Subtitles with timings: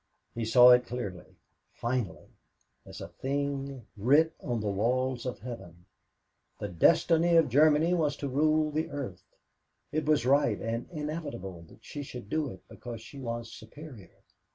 [0.33, 1.35] He saw it clearly,
[1.75, 2.29] finally,
[2.87, 5.85] as a thing writ on the walls of heaven.
[6.57, 9.35] The destiny of Germany was to rule the earth.
[9.91, 14.23] It was right and inevitable that she should do it because she was superior.